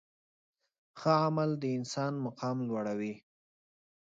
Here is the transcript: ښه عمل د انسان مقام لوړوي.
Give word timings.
ښه 0.99 1.13
عمل 1.25 1.49
د 1.61 1.63
انسان 1.77 2.13
مقام 2.25 2.57
لوړوي. 2.67 3.13